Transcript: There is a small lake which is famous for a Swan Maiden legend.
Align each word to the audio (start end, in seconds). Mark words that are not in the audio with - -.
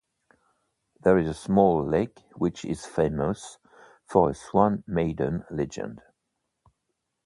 There 1.03 1.19
is 1.19 1.29
a 1.29 1.33
small 1.35 1.87
lake 1.87 2.21
which 2.33 2.65
is 2.65 2.87
famous 2.87 3.59
for 4.07 4.31
a 4.31 4.33
Swan 4.33 4.83
Maiden 4.87 5.45
legend. 5.51 6.01